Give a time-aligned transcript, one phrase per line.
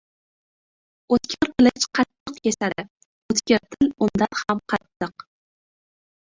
[1.17, 2.87] •O‘tkir qilich qattiq kesadi,
[3.35, 5.31] o‘tkir til undan ham qattiq.